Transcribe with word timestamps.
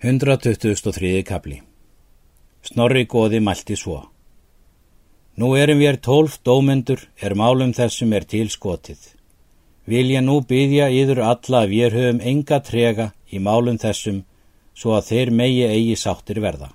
123. 0.00 1.18
kapli 1.28 1.58
Snorri 2.64 3.02
goði 3.04 3.36
mælti 3.44 3.74
svo. 3.76 3.98
Nú 5.36 5.50
erum 5.60 5.82
við 5.82 5.98
tólf 6.06 6.38
dómendur 6.40 7.02
er 7.20 7.34
málum 7.36 7.74
þessum 7.76 8.14
er 8.16 8.24
til 8.24 8.48
skotið. 8.48 8.96
Vil 9.84 10.06
ég 10.14 10.24
nú 10.24 10.38
byggja 10.40 10.88
yður 10.88 11.20
alla 11.26 11.60
að 11.66 11.74
við 11.74 11.98
höfum 11.98 12.22
enga 12.32 12.62
trega 12.64 13.10
í 13.28 13.42
málum 13.44 13.76
þessum 13.76 14.24
svo 14.72 14.96
að 14.96 15.10
þeir 15.10 15.34
megi 15.42 15.68
eigi 15.68 16.00
sáttir 16.00 16.40
verða. 16.40 16.72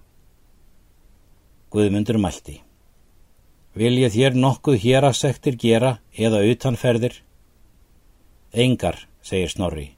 Guðmundur 1.73 2.21
mælti. 2.21 2.59
Vil 3.73 3.95
ég 4.05 4.13
þér 4.13 4.37
nokkuð 4.37 4.81
hér 4.85 5.09
að 5.09 5.17
sektir 5.23 5.57
gera 5.57 5.97
eða 6.13 6.45
utanferðir? 6.45 7.23
Engar, 8.53 9.07
segir 9.25 9.49
Snorri 9.49 9.94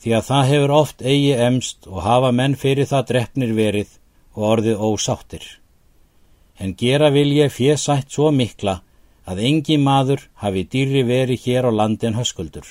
því 0.00 0.12
að 0.16 0.26
það 0.30 0.50
hefur 0.50 0.74
oft 0.76 1.02
eigi 1.02 1.32
emst 1.46 1.88
og 1.88 2.04
hafa 2.04 2.30
menn 2.32 2.56
fyrir 2.56 2.88
það 2.88 3.08
drefnir 3.10 3.56
verið 3.56 3.96
og 4.36 4.46
orðið 4.52 4.84
ósáttir. 4.88 5.44
En 6.60 6.74
gera 6.76 7.10
vil 7.12 7.28
ég 7.36 7.52
fjesætt 7.52 8.12
svo 8.12 8.30
mikla 8.32 8.80
að 9.28 9.42
engi 9.48 9.76
maður 9.80 10.26
hafi 10.42 10.64
dýri 10.72 11.02
verið 11.08 11.44
hér 11.44 11.68
á 11.68 11.72
landin 11.72 12.16
höskuldur. 12.16 12.66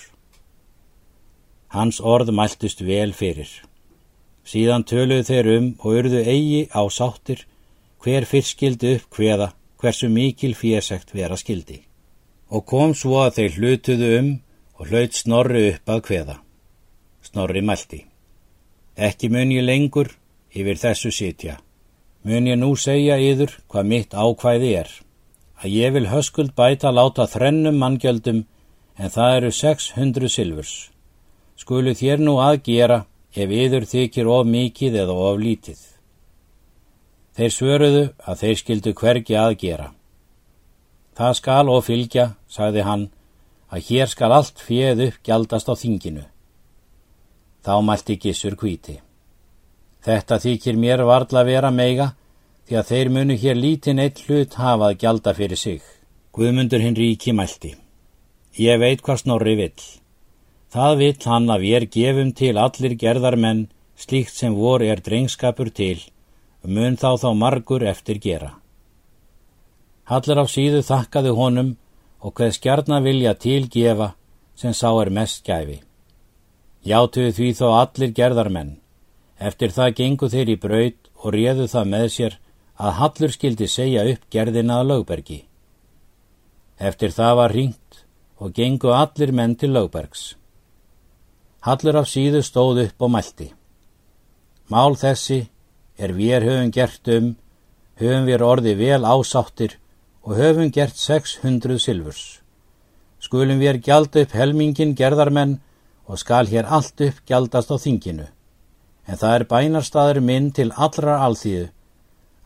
Hans 1.70 2.00
orð 2.02 2.34
mæltust 2.34 2.82
vel 2.82 3.14
fyrir. 3.14 3.50
Síðan 4.46 4.86
töluðu 4.90 5.28
þeir 5.30 5.52
um 5.58 5.72
og 5.84 6.02
urðu 6.02 6.24
eigi 6.26 6.66
á 6.74 6.82
sáttir 6.90 7.46
hver 8.02 8.26
fyrst 8.26 8.56
skildi 8.56 8.96
upp 8.98 9.18
hveða 9.20 9.52
hversu 9.80 10.10
mikil 10.10 10.56
fjesætt 10.58 11.14
vera 11.14 11.38
skildi. 11.38 11.84
Og 12.50 12.66
kom 12.66 12.96
svo 12.98 13.22
að 13.22 13.36
þeir 13.38 13.58
hlutuðu 13.60 14.14
um 14.20 14.30
og 14.80 14.90
hlaut 14.90 15.14
snorri 15.14 15.68
upp 15.76 15.94
að 15.94 16.06
hveða. 16.10 16.36
Snorri 17.30 17.62
mælti. 17.62 18.06
Ekki 18.98 19.30
mun 19.30 19.52
ég 19.54 19.62
lengur 19.62 20.08
yfir 20.50 20.80
þessu 20.82 21.12
sitja. 21.14 21.60
Mun 22.26 22.48
ég 22.50 22.58
nú 22.58 22.72
segja 22.76 23.20
yður 23.22 23.54
hvað 23.70 23.90
mitt 23.92 24.16
ákvæði 24.18 24.72
er. 24.82 24.90
Að 25.62 25.76
ég 25.76 25.94
vil 25.94 26.08
höskuld 26.10 26.56
bæta 26.58 26.90
láta 26.90 27.28
þrennum 27.30 27.78
manngjöldum 27.78 28.40
en 28.98 29.14
það 29.14 29.36
eru 29.36 29.52
600 29.52 30.32
silfurs. 30.34 30.74
Skulu 31.56 31.94
þér 31.94 32.26
nú 32.26 32.40
að 32.42 32.64
gera 32.66 33.00
ef 33.36 33.54
yður 33.62 33.86
þykir 33.86 34.32
of 34.34 34.50
mikið 34.50 34.98
eða 35.04 35.20
of 35.30 35.38
lítið. 35.44 35.80
Þeir 37.38 37.56
svöruðu 37.56 38.04
að 38.26 38.42
þeir 38.42 38.58
skildu 38.64 38.96
hvergi 38.98 39.38
að 39.38 39.54
gera. 39.62 39.88
Það 41.14 41.38
skal 41.38 41.70
og 41.70 41.86
fylgja, 41.86 42.26
sagði 42.50 42.84
hann, 42.88 43.06
að 43.70 43.86
hér 43.92 44.10
skal 44.10 44.34
allt 44.34 44.60
fjöð 44.66 45.06
upp 45.10 45.24
gjaldast 45.24 45.70
á 45.70 45.76
þinginu. 45.78 46.26
Þá 47.70 47.76
mælti 47.86 48.16
gissur 48.18 48.56
kvíti. 48.58 48.96
Þetta 50.02 50.40
þykir 50.42 50.78
mér 50.82 51.04
varðla 51.06 51.44
vera 51.46 51.70
meiga 51.70 52.08
því 52.66 52.78
að 52.80 52.88
þeir 52.90 53.10
munu 53.14 53.36
hér 53.38 53.58
lítinn 53.60 54.00
eitt 54.02 54.22
hlut 54.26 54.56
hafað 54.58 54.96
gjalda 55.04 55.34
fyrir 55.38 55.60
sig. 55.62 55.84
Guðmundur 56.34 56.82
hinn 56.82 56.96
ríki 56.98 57.30
mælti. 57.38 57.76
Ég 58.58 58.80
veit 58.82 59.04
hvað 59.06 59.20
snorri 59.22 59.54
vill. 59.60 59.84
Það 60.74 60.98
vill 60.98 61.20
hann 61.30 61.46
að 61.54 61.66
við 61.68 61.86
gefum 61.94 62.32
til 62.40 62.56
allir 62.58 62.96
gerðarmenn 63.04 63.62
slíkt 64.02 64.34
sem 64.34 64.56
vor 64.58 64.82
er 64.82 65.04
drengskapur 65.06 65.70
til 65.70 66.00
og 66.64 66.74
mun 66.74 66.98
þá 66.98 67.22
þá 67.22 67.30
margur 67.38 67.86
eftir 67.86 68.18
gera. 68.18 68.56
Hallar 70.10 70.42
á 70.42 70.46
síðu 70.50 70.82
þakkaðu 70.90 71.36
honum 71.38 71.70
og 72.26 72.34
hvað 72.34 72.58
skjarnar 72.58 73.06
vilja 73.06 73.36
tilgefa 73.38 74.16
sem 74.58 74.74
sá 74.74 74.90
er 74.90 75.14
mest 75.14 75.46
gæfi. 75.46 75.84
Játuðu 76.86 77.34
því 77.36 77.50
þó 77.60 77.68
allir 77.76 78.14
gerðarmenn. 78.16 78.78
Eftir 79.40 79.74
það 79.76 79.96
gengu 80.00 80.30
þeir 80.32 80.54
í 80.54 80.58
braut 80.60 81.10
og 81.20 81.34
réðu 81.36 81.68
það 81.68 81.92
með 81.94 82.08
sér 82.16 82.40
að 82.80 82.96
Hallur 83.00 83.36
skildi 83.36 83.68
segja 83.68 84.06
upp 84.08 84.28
gerðina 84.32 84.80
að 84.80 84.92
lögbergi. 84.94 85.40
Eftir 86.80 87.12
það 87.12 87.36
var 87.42 87.56
ringt 87.56 88.04
og 88.40 88.54
gengu 88.56 88.94
allir 88.96 89.34
menn 89.36 89.56
til 89.60 89.74
lögbergs. 89.76 90.36
Hallur 91.68 92.00
af 92.00 92.08
síðu 92.08 92.40
stóð 92.44 92.86
upp 92.86 93.04
og 93.04 93.12
mælti. 93.12 93.50
Mál 94.72 94.96
þessi 94.96 95.50
er 96.00 96.14
við 96.16 96.48
höfum 96.48 96.72
gert 96.72 97.12
um, 97.12 97.34
höfum 98.00 98.28
við 98.30 98.44
orði 98.46 98.76
vel 98.80 99.04
ásáttir 99.04 99.76
og 100.24 100.38
höfum 100.40 100.72
gert 100.72 100.96
600 100.96 101.82
silfurs. 101.84 102.40
Skulum 103.20 103.60
við 103.60 103.82
gjald 103.84 104.16
upp 104.16 104.32
helmingin 104.32 104.96
gerðarmenn 104.96 105.60
og 106.10 106.18
skal 106.18 106.50
hér 106.50 106.66
allt 106.66 107.02
upp 107.06 107.20
gjaldast 107.30 107.70
á 107.70 107.78
þinginu, 107.78 108.26
en 109.06 109.20
það 109.22 109.36
er 109.36 109.46
bænarstaður 109.52 110.20
minn 110.26 110.50
til 110.58 110.72
allra 110.74 111.20
alþýðu 111.26 111.68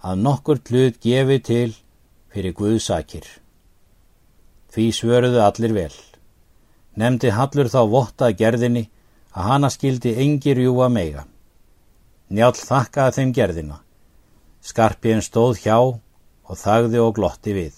að 0.03 0.24
nokkur 0.25 0.59
hlut 0.68 1.00
gefi 1.00 1.38
til 1.40 1.69
fyrir 2.34 2.56
Guðsakir. 2.59 3.23
Því 4.73 4.88
svöruðu 4.97 5.40
allir 5.46 5.75
vel. 5.78 5.96
Nemdi 7.00 7.31
Hallur 7.31 7.69
þá 7.72 7.81
vottað 7.94 8.35
gerðinni 8.41 8.84
að 9.31 9.47
hana 9.47 9.69
skildi 9.72 10.16
engir 10.25 10.59
júa 10.59 10.90
meiga. 10.91 11.23
Njál 12.29 12.52
þakkaði 12.57 13.16
þeim 13.18 13.34
gerðina. 13.38 13.79
Skarpiðin 14.59 15.23
stóð 15.23 15.63
hjá 15.63 15.78
og 15.79 16.59
þagði 16.59 17.00
og 17.06 17.16
glotti 17.16 17.56
við. 17.56 17.75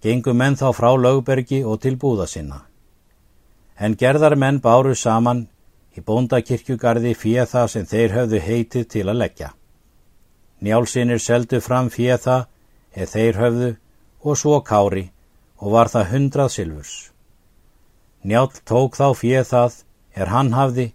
Gengu 0.00 0.34
menn 0.36 0.56
þá 0.56 0.70
frá 0.76 0.92
lögbergi 0.94 1.64
og 1.64 1.80
til 1.82 1.96
búða 2.00 2.28
sinna 2.30 2.69
en 3.80 3.96
gerðar 3.96 4.36
menn 4.36 4.60
báru 4.60 4.94
saman 4.94 5.46
í 5.96 6.02
bóndakirkjugarði 6.04 7.14
fyrir 7.16 7.48
það 7.48 7.70
sem 7.74 7.86
þeir 7.92 8.16
höfðu 8.16 8.40
heitið 8.44 8.88
til 8.94 9.06
að 9.08 9.20
leggja. 9.22 9.50
Njálsinir 10.60 11.22
seldu 11.24 11.60
fram 11.64 11.88
fyrir 11.90 12.20
það 12.20 12.44
eða 12.94 13.12
þeir 13.14 13.40
höfðu 13.42 13.70
og 14.20 14.36
svo 14.36 14.60
kári 14.60 15.06
og 15.60 15.72
var 15.72 15.88
það 15.88 16.10
hundrað 16.12 16.52
silfurs. 16.56 16.94
Njál 18.24 18.50
tók 18.68 18.96
þá 19.00 19.06
fyrir 19.16 19.48
það 19.48 19.80
er 20.12 20.32
hann 20.34 20.52
hafði 20.52 20.90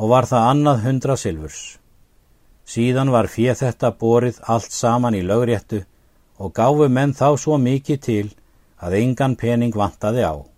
og 0.00 0.08
var 0.14 0.28
það 0.30 0.48
annað 0.50 0.84
hundrað 0.86 1.22
silfurs. 1.22 1.62
Síðan 2.64 3.12
var 3.12 3.28
fyrir 3.28 3.58
þetta 3.58 3.92
borið 4.00 4.40
allt 4.48 4.72
saman 4.72 5.18
í 5.18 5.20
lögréttu 5.20 5.82
og 6.40 6.54
gáfu 6.56 6.88
menn 6.88 7.12
þá 7.12 7.36
svo 7.36 7.58
mikið 7.60 8.00
til 8.00 8.28
að 8.80 8.96
engan 9.02 9.36
pening 9.36 9.76
vantaði 9.76 10.24
á. 10.24 10.51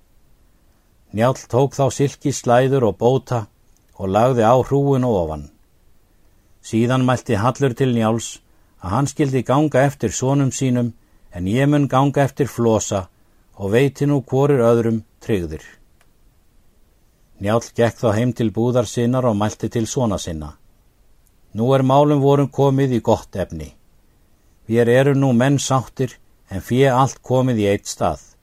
Njál 1.15 1.37
tók 1.47 1.77
þá 1.79 1.93
silki 1.95 2.33
slæður 2.35 2.89
og 2.89 2.97
bóta 2.99 3.45
og 4.03 4.11
lagði 4.11 4.43
á 4.43 4.55
hrúin 4.67 5.05
og 5.07 5.15
ofan. 5.21 5.45
Síðan 6.59 7.07
mælti 7.07 7.39
Hallur 7.39 7.77
til 7.79 7.95
Njáls 7.95 8.41
að 8.83 8.91
hann 8.95 9.07
skildi 9.07 9.45
ganga 9.47 9.85
eftir 9.87 10.11
sónum 10.11 10.51
sínum 10.51 10.91
en 11.31 11.47
ég 11.47 11.71
mun 11.71 11.87
ganga 11.87 12.25
eftir 12.27 12.51
flosa 12.51 13.05
og 13.55 13.71
veiti 13.77 14.11
nú 14.11 14.25
hvorir 14.27 14.65
öðrum 14.67 15.05
tryggðir. 15.23 15.63
Njál 17.39 17.63
gekk 17.63 18.03
þá 18.03 18.11
heim 18.19 18.35
til 18.35 18.51
búðar 18.51 18.91
sinnar 18.91 19.31
og 19.31 19.39
mælti 19.39 19.71
til 19.71 19.87
sóna 19.87 20.19
sinna. 20.19 20.57
Nú 21.55 21.71
er 21.79 21.87
málum 21.87 22.27
vorum 22.27 22.51
komið 22.51 22.99
í 22.99 23.05
gott 23.07 23.39
efni. 23.39 23.71
Við 24.67 24.91
erum 24.91 25.23
nú 25.23 25.31
menn 25.31 25.63
sáttir 25.63 26.19
en 26.51 26.59
fyrir 26.59 26.99
allt 26.99 27.23
komið 27.23 27.63
í 27.63 27.71
eitt 27.71 27.87
stað 27.87 28.34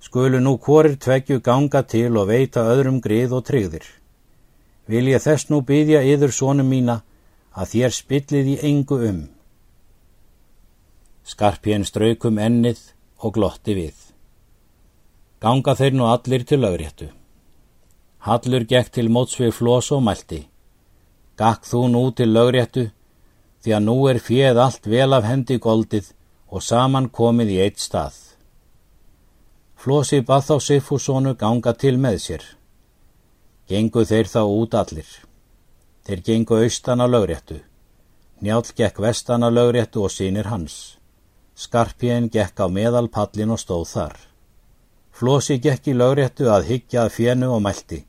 skulu 0.00 0.40
nú 0.40 0.56
hvorir 0.58 0.96
tveggju 0.96 1.40
ganga 1.40 1.82
til 1.82 2.16
og 2.16 2.28
veita 2.32 2.64
öðrum 2.72 3.00
grið 3.04 3.36
og 3.36 3.46
tryggðir. 3.48 3.84
Vil 4.90 5.06
ég 5.12 5.22
þess 5.22 5.50
nú 5.50 5.60
byggja 5.62 6.02
yður 6.02 6.32
sónum 6.34 6.68
mína 6.72 7.00
að 7.52 7.74
þér 7.74 7.94
spillið 7.94 8.52
í 8.54 8.56
engu 8.70 8.98
um. 9.10 9.20
Skarpjén 11.22 11.84
straukum 11.84 12.38
ennið 12.38 12.80
og 13.20 13.36
glotti 13.36 13.76
við. 13.76 13.96
Ganga 15.40 15.76
þeir 15.76 15.94
nú 15.96 16.08
allir 16.08 16.44
til 16.44 16.60
lögréttu. 16.64 17.10
Hallur 18.26 18.64
gekk 18.68 18.90
til 18.92 19.08
mótsvið 19.08 19.52
flós 19.56 19.92
og 19.96 20.02
mælti. 20.04 20.40
Gakk 21.40 21.64
þú 21.64 21.86
nú 21.88 22.02
til 22.12 22.34
lögréttu, 22.34 22.90
því 23.62 23.76
að 23.76 23.86
nú 23.86 23.96
er 24.10 24.18
fjöð 24.20 24.60
allt 24.64 24.88
vel 24.88 25.12
af 25.16 25.24
hendi 25.24 25.56
goldið 25.56 26.10
og 26.52 26.64
saman 26.64 27.08
komið 27.08 27.54
í 27.54 27.60
eitt 27.64 27.80
stað. 27.80 28.16
Flósi 29.80 30.18
bað 30.20 30.42
þá 30.44 30.56
Sifúsónu 30.60 31.30
ganga 31.40 31.72
til 31.72 31.94
með 31.96 32.16
sér. 32.20 32.42
Gengu 33.64 34.02
þeir 34.04 34.28
þá 34.28 34.42
út 34.44 34.74
allir. 34.76 35.08
Þeir 36.04 36.20
gengu 36.26 36.58
austan 36.60 37.00
að 37.00 37.14
lögréttu. 37.14 37.56
Njál 38.44 38.60
gekk 38.76 39.00
vestan 39.00 39.46
að 39.48 39.56
lögréttu 39.56 40.04
og 40.04 40.12
sínir 40.12 40.52
hans. 40.52 40.76
Skarpjén 41.56 42.28
gekk 42.28 42.60
á 42.60 42.68
meðal 42.68 43.08
pallin 43.08 43.56
og 43.56 43.62
stóð 43.64 43.88
þar. 43.94 44.20
Flósi 45.16 45.56
gekk 45.56 45.88
í 45.88 45.96
lögréttu 45.96 46.52
að 46.52 46.68
hyggja 46.74 47.06
að 47.06 47.16
fjennu 47.16 47.48
og 47.56 47.64
mælti. 47.64 48.04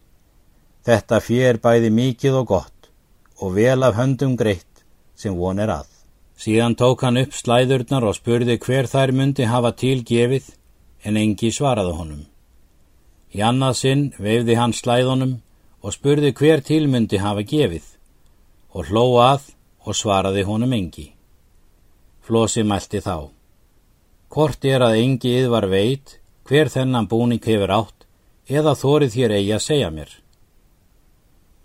Þetta 0.83 1.23
fjö 1.23 1.49
er 1.53 1.63
bæði 1.63 1.95
mikið 1.95 2.39
og 2.43 2.47
gott 2.51 2.91
og 3.39 3.55
vel 3.55 3.79
af 3.87 3.95
höndum 3.95 4.35
greitt 4.35 4.83
sem 5.15 5.39
von 5.39 5.59
er 5.59 5.71
að. 5.71 5.87
Síðan 6.35 6.75
tók 6.75 7.07
hann 7.07 7.23
upp 7.23 7.31
slæðurnar 7.31 8.11
og 8.11 8.17
spurði 8.19 8.59
hver 8.59 8.91
þær 8.91 9.15
myndi 9.15 9.47
hafa 9.47 9.71
tilgefið 9.71 10.57
en 11.03 11.17
engi 11.17 11.51
svaraði 11.51 11.95
honum. 11.97 12.25
Í 13.31 13.41
annað 13.45 13.77
sinn 13.79 14.03
veifði 14.19 14.57
hann 14.59 14.75
slæðunum 14.75 15.37
og 15.81 15.95
spurði 15.95 16.33
hver 16.37 16.61
tilmyndi 16.65 17.21
hafa 17.23 17.43
gefið 17.47 17.87
og 18.75 18.91
hló 18.91 19.05
að 19.23 19.51
og 19.85 19.97
svaraði 19.97 20.43
honum 20.47 20.73
engi. 20.77 21.07
Flosi 22.21 22.63
mælti 22.63 23.01
þá. 23.01 23.31
Hvort 24.31 24.65
er 24.65 24.83
að 24.85 24.99
engi 25.01 25.31
yðvar 25.41 25.67
veit 25.71 26.19
hver 26.47 26.69
þennan 26.71 27.07
búning 27.11 27.41
hefur 27.43 27.73
átt 27.75 28.05
eða 28.47 28.75
þórið 28.77 29.15
þér 29.15 29.33
eigi 29.37 29.55
að 29.55 29.65
segja 29.65 29.89
mér. 29.91 30.11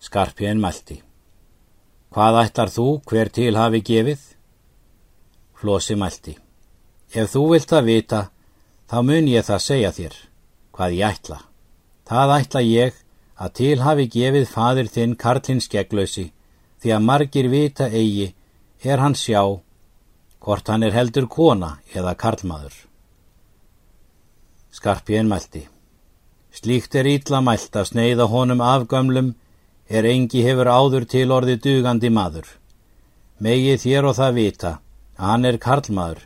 Skarpjén 0.01 0.63
mælti. 0.63 1.01
Hvað 2.15 2.41
ættar 2.45 2.71
þú 2.73 2.87
hver 3.11 3.29
til 3.29 3.53
hafi 3.59 3.83
gefið? 3.85 4.23
Flosi 5.57 5.97
mælti. 5.99 6.37
Ef 7.13 7.33
þú 7.35 7.43
vilt 7.53 7.71
það 7.71 7.89
vita, 7.91 8.21
þá 8.91 8.99
mun 9.03 9.29
ég 9.29 9.47
það 9.47 9.63
segja 9.63 9.91
þér, 9.93 10.17
hvað 10.75 10.97
ég 10.97 11.15
ætla. 11.17 11.39
Það 12.07 12.35
ætla 12.39 12.63
ég 12.63 12.99
að 13.37 13.55
til 13.59 13.77
hafi 13.83 14.09
gefið 14.15 14.49
fadir 14.49 14.91
þinn 14.95 15.17
Karlins 15.19 15.69
gegglösi, 15.73 16.31
því 16.81 16.93
að 16.97 17.07
margir 17.09 17.49
vita 17.51 17.89
eigi 17.91 18.29
er 18.85 19.03
hann 19.03 19.17
sjá, 19.19 19.43
hvort 20.39 20.69
hann 20.71 20.87
er 20.87 20.95
heldur 20.95 21.27
kona 21.27 21.79
eða 21.95 22.15
karlmaður. 22.15 22.77
Skarpjén 24.71 25.27
mælti. 25.27 25.65
Slíkt 26.55 26.95
er 26.95 27.09
ítla 27.11 27.41
mælt 27.43 27.75
að 27.77 27.91
sneiða 27.91 28.29
honum 28.31 28.63
afgömlum 28.63 29.35
er 29.89 30.07
engi 30.07 30.45
hefur 30.47 30.71
áður 30.71 31.05
til 31.11 31.33
orði 31.35 31.57
dugandi 31.61 32.11
maður. 32.13 32.47
Megi 33.43 33.75
þér 33.83 34.13
og 34.13 34.17
það 34.21 34.39
vita 34.39 34.73
að 35.19 35.31
hann 35.33 35.49
er 35.51 35.59
karlmaður 35.61 36.23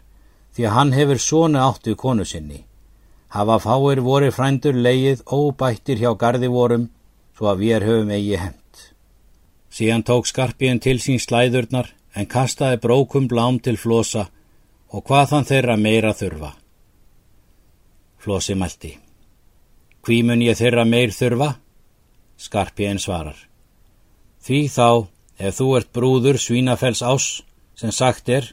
því 0.54 0.66
að 0.66 0.76
hann 0.76 0.92
hefur 0.96 1.20
svona 1.22 1.66
áttu 1.68 1.94
konu 1.96 2.24
sinni. 2.24 2.64
Hafa 3.30 3.58
fáir 3.62 4.00
voru 4.02 4.30
frændur 4.34 4.74
leið 4.74 5.22
óbættir 5.26 6.00
hjá 6.02 6.10
gardi 6.18 6.48
vorum 6.50 6.88
svo 7.36 7.52
að 7.52 7.62
við 7.62 7.86
höfum 7.86 8.10
eigi 8.16 8.36
hend. 8.36 8.56
Síðan 9.70 10.02
tók 10.02 10.26
skarpiðin 10.26 10.82
til 10.82 10.98
sín 10.98 11.20
slæðurnar 11.22 11.92
en 12.18 12.26
kastaði 12.26 12.80
brókum 12.82 13.28
blám 13.30 13.60
til 13.62 13.78
flosa 13.78 14.26
og 14.90 15.04
hvað 15.06 15.30
þann 15.30 15.48
þeirra 15.50 15.76
meira 15.78 16.10
þurfa. 16.16 16.50
Flosi 18.18 18.56
mælti. 18.58 18.96
Hví 20.02 20.22
mun 20.26 20.42
ég 20.42 20.58
þeirra 20.58 20.84
meir 20.84 21.14
þurfa? 21.14 21.54
Skarpiðin 22.40 22.98
svarar. 22.98 23.38
Því 24.42 24.60
þá, 24.72 25.06
ef 25.38 25.56
þú 25.60 25.68
ert 25.78 25.92
brúður 25.94 26.40
svínafells 26.40 27.02
ás, 27.04 27.44
sem 27.76 27.92
sagt 27.92 28.28
er, 28.28 28.48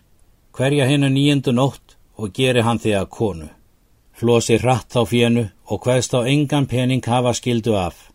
hverja 0.53 0.85
hennu 0.85 1.09
nýjendu 1.09 1.53
nótt 1.55 1.86
og 2.17 2.33
geri 2.33 2.61
hann 2.65 2.81
þig 2.81 2.97
að 2.97 3.09
konu. 3.17 3.47
Flosi 4.17 4.57
hratt 4.57 4.97
á 4.97 5.05
fjennu 5.05 5.45
og 5.69 5.81
hvaðst 5.85 6.15
á 6.17 6.25
engan 6.25 6.65
pening 6.65 7.05
hafa 7.05 7.33
skildu 7.37 7.75
af. 7.77 8.09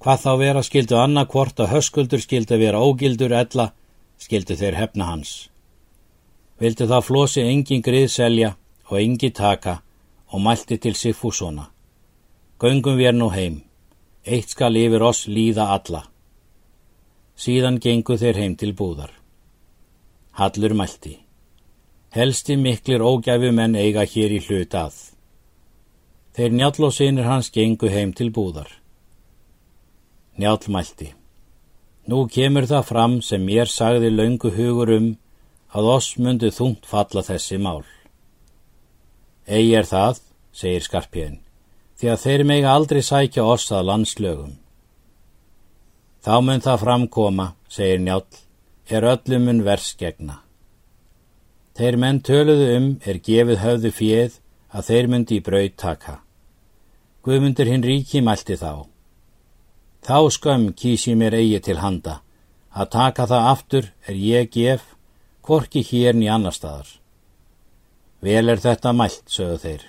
Hvað 0.00 0.22
þá 0.24 0.32
vera 0.38 0.62
skildu 0.62 0.96
annarkvort 0.96 1.60
að 1.60 1.72
höskuldur 1.74 2.22
skildu 2.22 2.56
vera 2.56 2.80
ógildur 2.80 3.34
ella, 3.34 3.72
skildu 4.16 4.56
þeir 4.56 4.78
hefna 4.78 5.10
hans. 5.10 5.50
Vildu 6.60 6.86
þá 6.86 6.98
flosi 7.02 7.42
engin 7.42 7.82
grið 7.82 8.08
selja 8.12 8.54
og 8.88 9.00
engi 9.00 9.30
taka 9.30 9.80
og 10.32 10.42
mælti 10.44 10.78
til 10.78 10.94
sig 10.94 11.14
fúsona. 11.16 11.70
Göngum 12.60 12.96
við 13.00 13.16
nú 13.16 13.30
heim. 13.32 13.62
Eitt 14.24 14.50
skal 14.52 14.76
yfir 14.76 15.02
oss 15.02 15.26
líða 15.26 15.70
alla. 15.76 16.04
Síðan 17.36 17.80
gengu 17.80 18.16
þeir 18.20 18.36
heim 18.36 18.56
til 18.56 18.74
búðar. 18.76 19.10
Hallur 20.36 20.74
mælti. 20.76 21.16
Helsti 22.16 22.56
miklir 22.56 23.02
ógæfu 23.02 23.52
menn 23.54 23.76
eiga 23.78 24.04
hér 24.12 24.34
í 24.34 24.40
hlut 24.46 24.74
að. 24.74 24.94
Þeir 26.34 26.56
njall 26.58 26.86
og 26.88 26.94
sinir 26.94 27.28
hans 27.30 27.50
gengu 27.54 27.90
heim 27.90 28.12
til 28.12 28.30
búðar. 28.34 28.70
Njall 30.38 30.66
mælti. 30.68 31.12
Nú 32.08 32.26
kemur 32.26 32.66
það 32.70 32.88
fram 32.88 33.20
sem 33.22 33.44
mér 33.44 33.70
sagði 33.70 34.10
laungu 34.10 34.50
hugur 34.56 34.90
um 34.96 35.12
að 35.76 35.92
oss 35.96 36.16
myndu 36.18 36.50
þungt 36.50 36.88
falla 36.90 37.22
þessi 37.22 37.60
mál. 37.62 37.84
Egi 39.46 39.76
er 39.78 39.86
það, 39.86 40.18
segir 40.52 40.82
skarpjörn 40.86 41.38
því 42.00 42.08
að 42.08 42.22
þeir 42.24 42.42
mega 42.48 42.72
aldrei 42.72 43.02
sækja 43.04 43.44
oss 43.44 43.68
að 43.76 43.90
landslögum. 43.90 44.54
Þá 46.24 46.34
mun 46.44 46.62
það 46.64 46.78
framkoma, 46.80 47.46
segir 47.68 48.00
njál, 48.00 48.24
er 48.88 49.04
öllum 49.12 49.44
mun 49.44 49.60
vers 49.66 49.92
gegna. 50.00 50.38
Þeir 51.78 51.96
menn 52.02 52.20
töluðu 52.26 52.70
um 52.76 52.88
er 53.06 53.20
gefið 53.26 53.62
höfðu 53.64 53.92
fjöð 53.94 54.40
að 54.74 54.88
þeir 54.88 55.10
myndi 55.12 55.38
í 55.38 55.44
braut 55.44 55.76
taka. 55.76 56.16
Guðmundur 57.24 57.70
hinn 57.70 57.84
ríki 57.84 58.22
mælti 58.24 58.56
þá. 58.56 58.86
Þá 60.06 60.18
skömm 60.32 60.72
kísi 60.72 61.14
mér 61.14 61.36
eigi 61.36 61.60
til 61.66 61.78
handa, 61.82 62.20
að 62.72 62.92
taka 62.96 63.28
það 63.28 63.48
aftur 63.52 63.92
er 64.08 64.16
ég 64.16 64.50
gef, 64.50 64.82
korki 65.44 65.84
hérn 65.84 66.24
í 66.24 66.28
annar 66.32 66.56
staðar. 66.56 66.88
Vel 68.20 68.48
er 68.48 68.60
þetta 68.60 68.92
mælt, 68.96 69.24
sögðu 69.28 69.58
þeir 69.64 69.88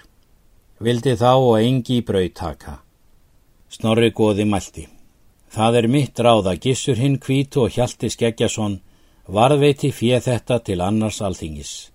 vildi 0.82 1.14
þá 1.18 1.32
og 1.38 1.60
engi 1.62 2.00
í 2.00 2.06
braut 2.06 2.34
taka. 2.38 2.80
Snorri 3.72 4.10
goði 4.18 4.48
mælti. 4.50 4.88
Það 5.52 5.78
er 5.82 5.88
mitt 5.92 6.20
ráð 6.20 6.50
að 6.52 6.62
gissur 6.66 7.00
hinn 7.00 7.20
kvítu 7.22 7.66
og 7.66 7.76
hjalti 7.76 8.10
Skeggjason 8.10 8.80
varðveiti 9.28 9.92
fjöð 9.92 10.28
þetta 10.28 10.60
til 10.66 10.82
annars 10.82 11.22
alþingis. 11.22 11.92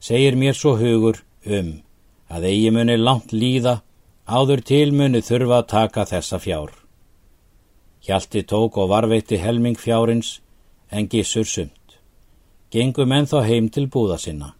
Segir 0.00 0.36
mér 0.36 0.54
svo 0.54 0.76
hugur 0.78 1.22
um 1.46 1.72
að 2.28 2.50
eigi 2.50 2.70
muni 2.74 2.96
langt 2.96 3.32
líða 3.32 3.80
áður 4.26 4.60
til 4.60 4.92
muni 4.92 5.22
þurfa 5.24 5.62
að 5.62 5.70
taka 5.72 6.04
þessa 6.04 6.38
fjár. 6.38 6.70
Hjalti 8.04 8.44
tók 8.44 8.76
og 8.78 8.90
varveiti 8.92 9.40
helming 9.40 9.78
fjárins 9.78 10.38
en 10.90 11.08
gissur 11.08 11.44
sumt. 11.44 11.98
Gengum 12.70 13.12
enn 13.12 13.26
þá 13.26 13.42
heim 13.48 13.68
til 13.72 13.88
búða 13.88 14.18
sinna. 14.20 14.57